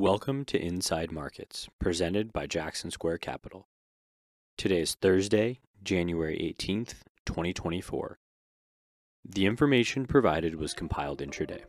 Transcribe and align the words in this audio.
Welcome 0.00 0.44
to 0.44 0.64
Inside 0.64 1.10
Markets, 1.10 1.68
presented 1.80 2.32
by 2.32 2.46
Jackson 2.46 2.92
Square 2.92 3.18
Capital. 3.18 3.66
Today 4.56 4.82
is 4.82 4.94
Thursday, 4.94 5.58
January 5.82 6.36
18th, 6.56 7.02
2024. 7.26 8.20
The 9.28 9.44
information 9.44 10.06
provided 10.06 10.54
was 10.54 10.72
compiled 10.72 11.18
intraday. 11.18 11.62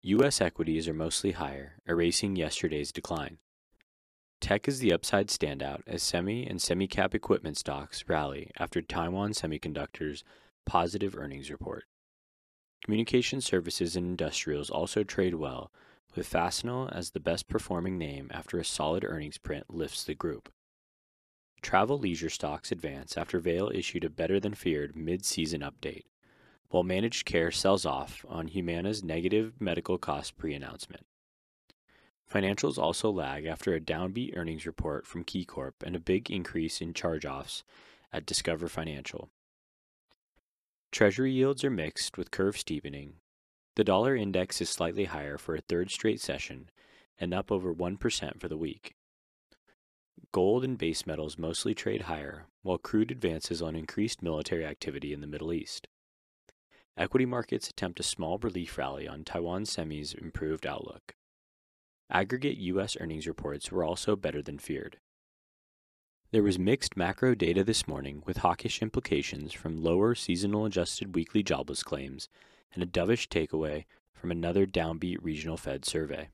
U.S. 0.00 0.40
equities 0.40 0.88
are 0.88 0.94
mostly 0.94 1.32
higher, 1.32 1.74
erasing 1.86 2.34
yesterday's 2.34 2.92
decline. 2.92 3.36
Tech 4.40 4.66
is 4.66 4.78
the 4.78 4.94
upside 4.94 5.28
standout 5.28 5.82
as 5.86 6.02
semi 6.02 6.46
and 6.46 6.62
semi-cap 6.62 7.14
equipment 7.14 7.58
stocks 7.58 8.06
rally 8.08 8.50
after 8.58 8.80
Taiwan 8.80 9.32
Semiconductor's 9.32 10.24
positive 10.64 11.14
earnings 11.14 11.50
report. 11.50 11.84
Communication 12.88 13.42
services 13.42 13.96
and 13.96 14.06
industrials 14.06 14.70
also 14.70 15.04
trade 15.04 15.34
well, 15.34 15.70
with 16.14 16.26
Fastenal 16.26 16.90
as 16.90 17.10
the 17.10 17.20
best 17.20 17.46
performing 17.46 17.98
name 17.98 18.30
after 18.32 18.58
a 18.58 18.64
solid 18.64 19.04
earnings 19.04 19.36
print 19.36 19.66
lifts 19.68 20.04
the 20.04 20.14
group. 20.14 20.50
Travel 21.60 21.98
leisure 21.98 22.30
stocks 22.30 22.72
advance 22.72 23.18
after 23.18 23.40
Vail 23.40 23.70
issued 23.74 24.04
a 24.04 24.08
better 24.08 24.40
than 24.40 24.54
feared 24.54 24.96
mid 24.96 25.26
season 25.26 25.60
update, 25.60 26.04
while 26.70 26.82
managed 26.82 27.26
care 27.26 27.50
sells 27.50 27.84
off 27.84 28.24
on 28.26 28.48
Humana's 28.48 29.04
negative 29.04 29.60
medical 29.60 29.98
cost 29.98 30.38
pre 30.38 30.54
announcement. 30.54 31.04
Financials 32.32 32.78
also 32.78 33.10
lag 33.10 33.44
after 33.44 33.74
a 33.74 33.80
downbeat 33.82 34.34
earnings 34.34 34.64
report 34.64 35.06
from 35.06 35.24
KeyCorp 35.24 35.74
and 35.84 35.94
a 35.94 36.00
big 36.00 36.30
increase 36.30 36.80
in 36.80 36.94
charge 36.94 37.26
offs 37.26 37.64
at 38.14 38.24
Discover 38.24 38.68
Financial. 38.68 39.28
Treasury 40.90 41.32
yields 41.32 41.64
are 41.64 41.70
mixed 41.70 42.16
with 42.16 42.30
curve 42.30 42.56
steepening. 42.56 43.14
The 43.76 43.84
dollar 43.84 44.16
index 44.16 44.60
is 44.60 44.68
slightly 44.68 45.04
higher 45.04 45.38
for 45.38 45.54
a 45.54 45.60
third 45.60 45.90
straight 45.90 46.20
session 46.20 46.70
and 47.18 47.34
up 47.34 47.52
over 47.52 47.74
1% 47.74 48.40
for 48.40 48.48
the 48.48 48.56
week. 48.56 48.94
Gold 50.32 50.64
and 50.64 50.76
base 50.76 51.06
metals 51.06 51.38
mostly 51.38 51.74
trade 51.74 52.02
higher, 52.02 52.46
while 52.62 52.78
crude 52.78 53.10
advances 53.10 53.62
on 53.62 53.76
increased 53.76 54.22
military 54.22 54.64
activity 54.64 55.12
in 55.12 55.20
the 55.20 55.26
Middle 55.26 55.52
East. 55.52 55.88
Equity 56.96 57.26
markets 57.26 57.68
attempt 57.68 58.00
a 58.00 58.02
small 58.02 58.38
relief 58.38 58.76
rally 58.76 59.06
on 59.06 59.24
Taiwan 59.24 59.64
Semi's 59.64 60.14
improved 60.14 60.66
outlook. 60.66 61.14
Aggregate 62.10 62.56
U.S. 62.58 62.96
earnings 63.00 63.26
reports 63.26 63.70
were 63.70 63.84
also 63.84 64.16
better 64.16 64.42
than 64.42 64.58
feared. 64.58 64.98
There 66.30 66.42
was 66.42 66.58
mixed 66.58 66.94
macro 66.94 67.34
data 67.34 67.64
this 67.64 67.88
morning 67.88 68.22
with 68.26 68.38
hawkish 68.38 68.82
implications 68.82 69.54
from 69.54 69.82
lower 69.82 70.14
seasonal 70.14 70.66
adjusted 70.66 71.14
weekly 71.14 71.42
jobless 71.42 71.82
claims 71.82 72.28
and 72.74 72.82
a 72.82 72.86
dovish 72.86 73.28
takeaway 73.28 73.86
from 74.12 74.30
another 74.30 74.66
downbeat 74.66 75.16
regional 75.22 75.56
Fed 75.56 75.86
survey. 75.86 76.28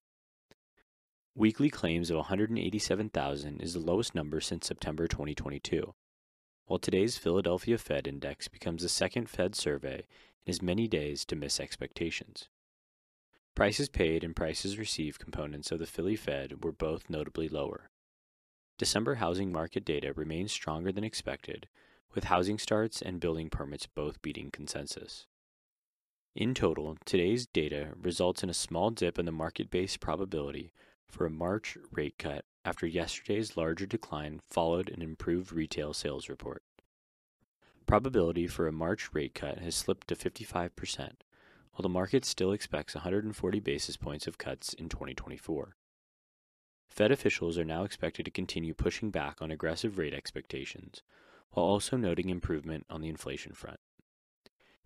Weekly 1.37 1.71
claims 1.71 2.11
of 2.11 2.17
187,000 2.17 3.61
is 3.61 3.75
the 3.75 3.79
lowest 3.79 4.17
number 4.17 4.41
since 4.41 4.67
September 4.67 5.07
2022, 5.07 5.95
while 6.67 6.81
today's 6.81 7.17
Philadelphia 7.17 7.79
Fed 7.79 8.09
index 8.09 8.49
becomes 8.49 8.83
the 8.83 8.89
second 8.89 9.31
Fed 9.31 9.55
survey 9.55 10.07
in 10.45 10.51
as 10.51 10.61
many 10.61 10.89
days 10.89 11.25
to 11.25 11.37
miss 11.37 11.61
expectations. 11.61 12.49
Prices 13.55 13.89
paid 13.89 14.25
and 14.25 14.35
prices 14.35 14.77
received 14.77 15.21
components 15.21 15.71
of 15.71 15.79
the 15.79 15.87
Philly 15.87 16.17
Fed 16.17 16.65
were 16.65 16.73
both 16.73 17.09
notably 17.09 17.49
lower. 17.49 17.91
December 18.77 19.17
housing 19.17 19.53
market 19.53 19.85
data 19.85 20.13
remains 20.15 20.51
stronger 20.51 20.91
than 20.91 21.05
expected, 21.05 21.69
with 22.13 22.25
housing 22.25 22.59
starts 22.59 23.01
and 23.01 23.21
building 23.21 23.49
permits 23.49 23.87
both 23.87 24.21
beating 24.21 24.51
consensus. 24.51 25.27
In 26.35 26.55
total, 26.55 26.97
today's 27.05 27.47
data 27.47 27.91
results 28.01 28.43
in 28.43 28.51
a 28.51 28.55
small 28.55 28.91
dip 28.91 29.17
in 29.17 29.27
the 29.27 29.33
market 29.33 29.71
based 29.71 30.01
probability 30.01 30.73
for 31.07 31.25
a 31.25 31.31
March 31.31 31.79
rate 31.93 32.19
cut 32.19 32.45
after 32.65 32.87
yesterday's 32.87 33.57
larger 33.57 33.87
decline 33.87 34.41
followed 34.51 34.89
an 34.89 35.03
improved 35.03 35.53
retail 35.53 35.95
sales 35.95 36.29
report. 36.29 36.65
Probability 37.87 38.49
for 38.49 38.67
a 38.67 38.73
March 38.73 39.11
rate 39.13 39.35
cut 39.35 39.59
has 39.59 39.77
slipped 39.77 40.09
to 40.09 40.17
55%, 40.17 40.71
while 40.99 41.83
the 41.83 41.89
market 41.89 42.25
still 42.25 42.51
expects 42.51 42.97
140 42.97 43.61
basis 43.61 43.97
points 43.97 44.27
of 44.27 44.39
cuts 44.39 44.73
in 44.73 44.89
2024. 44.89 45.77
Fed 46.89 47.11
officials 47.11 47.59
are 47.59 47.65
now 47.65 47.85
expected 47.85 48.25
to 48.25 48.31
continue 48.31 48.75
pushing 48.75 49.11
back 49.11 49.43
on 49.43 49.51
aggressive 49.51 49.99
rate 49.99 50.15
expectations, 50.15 51.03
while 51.51 51.67
also 51.67 51.97
noting 51.97 52.29
improvement 52.29 52.87
on 52.89 53.01
the 53.01 53.09
inflation 53.09 53.53
front. 53.53 53.81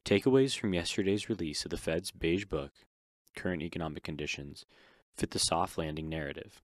Takeaways 0.05 0.59
from 0.59 0.73
yesterday's 0.75 1.29
release 1.29 1.65
of 1.65 1.71
the 1.71 1.77
Fed's 1.77 2.11
Beige 2.11 2.47
Book, 2.47 2.73
Current 3.37 3.63
Economic 3.63 4.03
Conditions, 4.03 4.65
fit 5.15 5.33
the 5.33 5.39
soft 5.39 5.77
landing 5.77 6.09
narrative. 6.09 6.63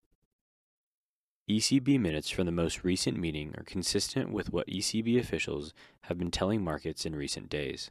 ECB 1.49 2.01
minutes 2.01 2.31
from 2.31 2.47
the 2.47 2.53
most 2.53 2.85
recent 2.85 3.19
meeting 3.19 3.55
are 3.59 3.65
consistent 3.65 4.33
with 4.33 4.51
what 4.51 4.67
ECB 4.67 5.19
officials 5.19 5.75
have 6.03 6.17
been 6.17 6.31
telling 6.31 6.65
markets 6.65 7.05
in 7.05 7.15
recent 7.15 7.51
days. 7.51 7.91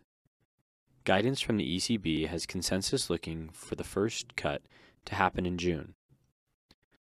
Guidance 1.03 1.39
from 1.39 1.57
the 1.57 1.77
ECB 1.77 2.27
has 2.27 2.47
consensus 2.47 3.11
looking 3.11 3.49
for 3.53 3.75
the 3.75 3.83
first 3.83 4.35
cut 4.35 4.63
to 5.05 5.13
happen 5.13 5.45
in 5.45 5.59
June. 5.59 5.93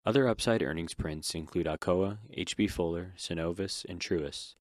Other 0.07 0.27
upside 0.29 0.63
earnings 0.63 0.95
prints 0.95 1.35
include 1.35 1.67
Alcoa, 1.67 2.19
H.B. 2.33 2.69
Fuller, 2.69 3.13
Synovus, 3.19 3.85
and 3.87 4.01
Truist, 4.01 4.55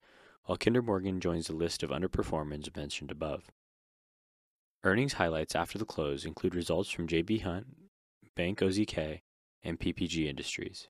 while 0.44 0.58
Kinder 0.58 0.82
Morgan 0.82 1.22
joins 1.22 1.48
the 1.48 1.54
list 1.54 1.82
of 1.82 1.92
underperformers 1.92 2.76
mentioned 2.76 3.10
above. 3.10 3.50
Earnings 4.84 5.14
highlights 5.14 5.56
after 5.56 5.78
the 5.78 5.86
close 5.86 6.26
include 6.26 6.56
results 6.56 6.90
from 6.90 7.08
J.B. 7.08 7.40
Hunt, 7.40 7.68
Bank 8.36 8.60
OZK, 8.60 9.22
and 9.64 9.80
PPG 9.80 10.28
Industries. 10.28 10.90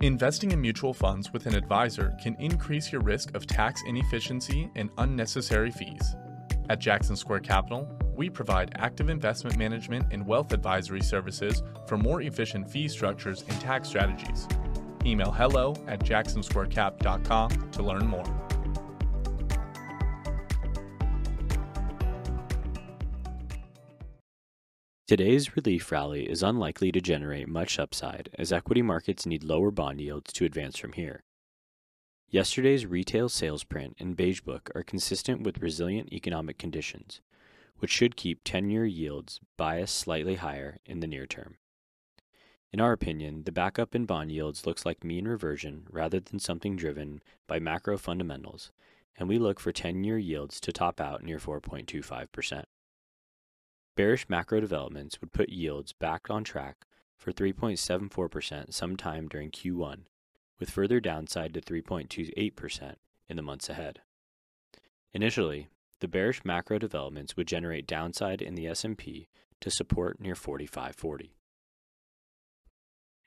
Investing 0.00 0.50
in 0.50 0.60
mutual 0.60 0.92
funds 0.92 1.32
with 1.32 1.46
an 1.46 1.54
advisor 1.54 2.14
can 2.22 2.36
increase 2.38 2.90
your 2.92 3.00
risk 3.02 3.34
of 3.34 3.46
tax 3.46 3.82
inefficiency 3.86 4.70
and 4.76 4.90
unnecessary 4.98 5.70
fees. 5.70 6.14
At 6.68 6.78
Jackson 6.78 7.16
Square 7.16 7.40
Capital, 7.40 7.88
we 8.16 8.30
provide 8.30 8.72
active 8.76 9.08
investment 9.08 9.56
management 9.56 10.06
and 10.10 10.26
wealth 10.26 10.52
advisory 10.52 11.02
services 11.02 11.62
for 11.86 11.96
more 11.96 12.22
efficient 12.22 12.70
fee 12.70 12.88
structures 12.88 13.44
and 13.48 13.60
tax 13.60 13.88
strategies. 13.88 14.48
Email 15.04 15.32
hello 15.32 15.74
at 15.86 16.00
jacksonsquarecap.com 16.00 17.70
to 17.70 17.82
learn 17.82 18.06
more. 18.06 18.24
Today's 25.06 25.54
relief 25.54 25.92
rally 25.92 26.28
is 26.30 26.42
unlikely 26.42 26.90
to 26.90 27.00
generate 27.00 27.46
much 27.46 27.78
upside 27.78 28.30
as 28.38 28.50
equity 28.50 28.80
markets 28.80 29.26
need 29.26 29.44
lower 29.44 29.70
bond 29.70 30.00
yields 30.00 30.32
to 30.32 30.46
advance 30.46 30.78
from 30.78 30.94
here. 30.94 31.22
Yesterday's 32.30 32.86
retail 32.86 33.28
sales 33.28 33.64
print 33.64 33.94
and 34.00 34.16
beige 34.16 34.40
book 34.40 34.70
are 34.74 34.82
consistent 34.82 35.42
with 35.42 35.60
resilient 35.60 36.10
economic 36.10 36.56
conditions, 36.56 37.20
which 37.78 37.90
should 37.90 38.16
keep 38.16 38.40
10 38.44 38.70
year 38.70 38.84
yields 38.84 39.40
biased 39.56 39.96
slightly 39.96 40.36
higher 40.36 40.78
in 40.86 41.00
the 41.00 41.06
near 41.06 41.26
term. 41.26 41.56
In 42.72 42.80
our 42.80 42.92
opinion, 42.92 43.44
the 43.44 43.52
backup 43.52 43.94
in 43.94 44.04
bond 44.04 44.32
yields 44.32 44.66
looks 44.66 44.84
like 44.84 45.04
mean 45.04 45.28
reversion 45.28 45.86
rather 45.90 46.18
than 46.18 46.40
something 46.40 46.74
driven 46.74 47.22
by 47.46 47.60
macro 47.60 47.96
fundamentals, 47.96 48.72
and 49.16 49.28
we 49.28 49.38
look 49.38 49.60
for 49.60 49.70
10 49.70 50.02
year 50.02 50.18
yields 50.18 50.60
to 50.60 50.72
top 50.72 51.00
out 51.00 51.22
near 51.22 51.38
4.25%. 51.38 52.64
Bearish 53.96 54.28
macro 54.28 54.60
developments 54.60 55.20
would 55.20 55.32
put 55.32 55.50
yields 55.50 55.92
back 55.92 56.28
on 56.28 56.42
track 56.42 56.84
for 57.16 57.32
3.74% 57.32 58.72
sometime 58.72 59.28
during 59.28 59.50
Q1, 59.50 60.00
with 60.58 60.70
further 60.70 60.98
downside 60.98 61.54
to 61.54 61.60
3.28% 61.60 62.96
in 63.28 63.36
the 63.36 63.42
months 63.42 63.68
ahead. 63.68 64.00
Initially, 65.12 65.68
the 66.00 66.08
bearish 66.08 66.44
macro 66.44 66.78
developments 66.78 67.36
would 67.36 67.46
generate 67.46 67.86
downside 67.86 68.42
in 68.42 68.54
the 68.54 68.66
S&P 68.66 69.28
to 69.60 69.70
support 69.70 70.20
near 70.20 70.34
4540. 70.34 71.34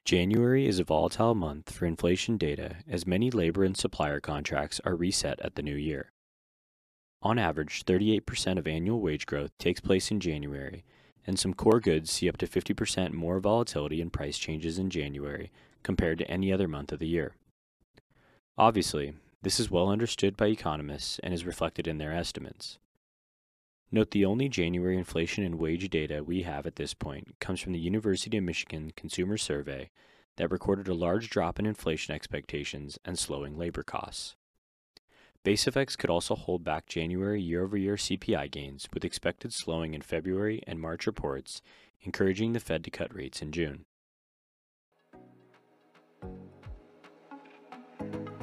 January 0.06 0.66
is 0.66 0.80
a 0.80 0.86
volatile 0.86 1.36
month 1.36 1.72
for 1.72 1.86
inflation 1.86 2.38
data 2.38 2.78
as 2.88 3.06
many 3.06 3.30
labor 3.30 3.64
and 3.64 3.76
supplier 3.76 4.22
contracts 4.22 4.80
are 4.86 4.96
reset 4.96 5.40
at 5.42 5.56
the 5.56 5.62
new 5.62 5.76
year. 5.76 6.12
On 7.22 7.38
average, 7.38 7.84
38% 7.84 8.58
of 8.58 8.68
annual 8.68 9.02
wage 9.02 9.26
growth 9.26 9.52
takes 9.58 9.82
place 9.82 10.12
in 10.12 10.20
January, 10.20 10.86
and 11.26 11.38
some 11.38 11.54
core 11.54 11.82
goods 11.82 12.10
see 12.10 12.30
up 12.30 12.38
to 12.38 12.48
50% 12.48 13.12
more 13.12 13.40
volatility 13.40 14.00
in 14.00 14.10
price 14.10 14.38
changes 14.38 14.78
in 14.80 14.90
January 14.90 15.52
compared 15.84 16.20
to 16.20 16.32
any 16.32 16.54
other 16.54 16.68
month 16.68 16.92
of 16.94 17.00
the 17.00 17.08
year. 17.08 17.36
Obviously, 18.58 19.14
this 19.42 19.60
is 19.60 19.72
well 19.72 19.90
understood 19.90 20.36
by 20.36 20.48
economists 20.48 21.20
and 21.20 21.34
is 21.34 21.46
reflected 21.46 21.88
in 21.88 21.98
their 21.98 22.14
estimates. 22.14 22.80
Note 23.92 24.12
the 24.12 24.26
only 24.26 24.50
January 24.50 24.98
inflation 24.98 25.44
and 25.44 25.56
wage 25.56 25.90
data 25.90 26.24
we 26.24 26.42
have 26.42 26.66
at 26.66 26.76
this 26.76 26.94
point 26.94 27.36
comes 27.40 27.62
from 27.62 27.72
the 27.72 27.80
University 27.80 28.38
of 28.38 28.44
Michigan 28.44 28.92
Consumer 28.96 29.38
Survey 29.38 29.90
that 30.36 30.52
recorded 30.52 30.88
a 30.88 30.94
large 30.94 31.30
drop 31.30 31.60
in 31.60 31.66
inflation 31.66 32.14
expectations 32.14 33.00
and 33.06 33.18
slowing 33.18 33.58
labor 33.58 33.84
costs. 33.84 34.36
Base 35.44 35.68
effects 35.68 35.96
could 35.96 36.10
also 36.10 36.36
hold 36.36 36.64
back 36.64 36.88
January 36.88 37.42
year 37.42 37.64
over 37.64 37.78
year 37.78 37.96
CPI 37.96 38.52
gains, 38.52 38.88
with 38.94 39.06
expected 39.06 39.54
slowing 39.54 39.94
in 39.94 40.02
February 40.02 40.62
and 40.68 40.80
March 40.80 41.08
reports, 41.08 41.62
encouraging 42.02 42.52
the 42.52 42.60
Fed 42.60 42.84
to 42.84 42.92
cut 42.92 43.16
rates 43.16 43.42
in 43.42 43.54
June. 43.54 43.86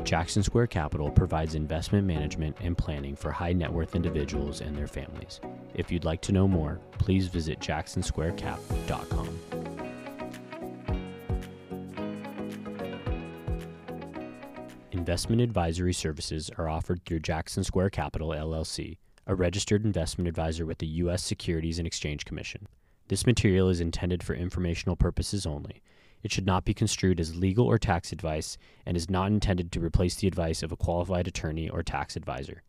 Jackson 0.05 0.43
Square 0.43 0.67
Capital 0.67 1.11
provides 1.11 1.55
investment 1.55 2.07
management 2.07 2.59
and 2.61 2.77
planning 2.77 3.17
for 3.17 3.33
high 3.33 3.55
net 3.55 3.73
worth 3.73 3.97
individuals 3.97 4.61
and 4.61 4.77
their 4.77 4.87
families. 4.87 5.41
If 5.75 5.91
you'd 5.91 6.05
like 6.05 6.21
to 6.23 6.33
know 6.33 6.47
more, 6.47 6.79
please 6.99 7.29
visit 7.29 7.59
jacksonsquarecap.com. 7.59 9.39
Investment 14.93 15.43
advisory 15.43 15.95
services 15.95 16.51
are 16.57 16.69
offered 16.69 17.05
through 17.05 17.21
Jackson 17.21 17.65
Square 17.65 17.91
Capital 17.91 18.29
LLC, 18.29 18.99
a 19.27 19.35
registered 19.35 19.85
investment 19.85 20.29
advisor 20.29 20.67
with 20.67 20.79
the 20.79 20.87
U.S. 20.87 21.23
Securities 21.23 21.79
and 21.79 21.87
Exchange 21.87 22.25
Commission. 22.27 22.69
This 23.09 23.27
material 23.27 23.69
is 23.71 23.81
intended 23.81 24.23
for 24.23 24.35
informational 24.35 24.97
purposes 24.97 25.47
only. 25.47 25.83
It 26.25 26.33
should 26.33 26.47
not 26.47 26.65
be 26.65 26.73
construed 26.73 27.21
as 27.21 27.37
legal 27.37 27.67
or 27.67 27.79
tax 27.79 28.11
advice 28.11 28.57
and 28.87 28.97
is 28.97 29.11
not 29.11 29.31
intended 29.31 29.71
to 29.71 29.81
replace 29.85 30.17
the 30.17 30.27
advice 30.27 30.63
of 30.63 30.73
a 30.73 30.77
qualified 30.77 31.29
attorney 31.29 31.69
or 31.69 31.83
tax 31.83 32.17
advisor. 32.17 32.63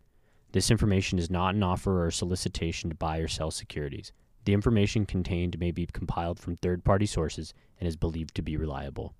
This 0.51 0.69
information 0.69 1.17
is 1.17 1.29
not 1.29 1.55
an 1.55 1.63
offer 1.63 2.05
or 2.05 2.11
solicitation 2.11 2.89
to 2.89 2.95
buy 2.95 3.19
or 3.19 3.29
sell 3.29 3.51
securities. 3.51 4.11
The 4.43 4.53
information 4.53 5.05
contained 5.05 5.57
may 5.57 5.71
be 5.71 5.85
compiled 5.85 6.37
from 6.37 6.57
third 6.57 6.83
party 6.83 7.05
sources 7.05 7.53
and 7.79 7.87
is 7.87 7.95
believed 7.95 8.35
to 8.35 8.41
be 8.41 8.57
reliable. 8.57 9.15